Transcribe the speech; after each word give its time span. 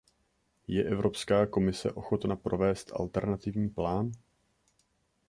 Je 0.67 0.83
Evropská 0.83 1.45
komise 1.47 1.91
ochotna 1.91 2.35
provést 2.35 2.91
alternativní 2.93 3.69
plán? 3.69 4.11